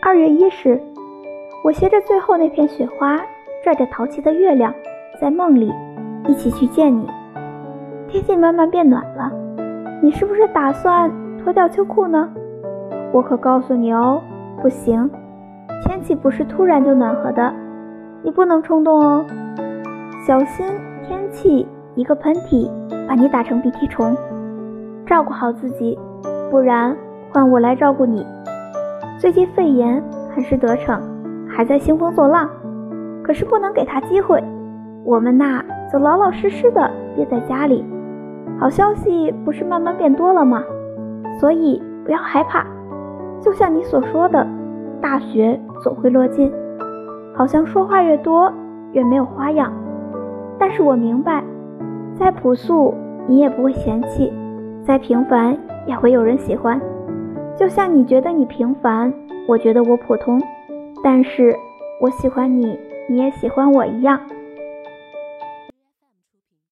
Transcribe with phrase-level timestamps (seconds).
[0.00, 0.80] 二月一日，
[1.64, 3.20] 我携着最后那片雪花，
[3.64, 4.72] 拽着淘气的月亮，
[5.20, 5.72] 在梦里
[6.28, 7.04] 一起去见你。
[8.06, 9.30] 天气慢慢变暖了，
[10.00, 11.10] 你是不是打算
[11.42, 12.30] 脱掉秋裤呢？
[13.12, 14.22] 我可告诉你哦，
[14.62, 15.10] 不行，
[15.84, 17.52] 天气不是突然就暖和的，
[18.22, 19.26] 你不能冲动哦，
[20.24, 20.64] 小心
[21.08, 22.70] 天气一个喷嚏
[23.08, 24.16] 把你打成鼻涕虫。
[25.04, 25.98] 照顾好自己，
[26.52, 26.96] 不然
[27.32, 28.24] 换我来照顾你。
[29.18, 30.00] 最近肺炎
[30.32, 31.02] 很是得逞，
[31.48, 32.48] 还在兴风作浪，
[33.24, 34.40] 可是不能给他机会。
[35.04, 35.60] 我们呐，
[35.92, 37.84] 就老老实实的憋在家里。
[38.60, 40.62] 好消息不是慢慢变多了吗？
[41.40, 42.64] 所以不要害怕。
[43.40, 44.46] 就像你所说的，
[45.00, 46.52] 大雪总会落尽。
[47.34, 48.52] 好像说话越多
[48.92, 49.72] 越没有花样，
[50.60, 51.42] 但是我明白，
[52.14, 52.94] 再朴素
[53.26, 54.32] 你也不会嫌弃，
[54.84, 56.80] 再平凡也会有人喜欢。
[57.58, 59.12] 就像你觉得你平凡，
[59.48, 60.40] 我觉得我普通，
[61.02, 61.56] 但是
[62.00, 62.78] 我喜欢你，
[63.08, 64.20] 你也喜欢我一样。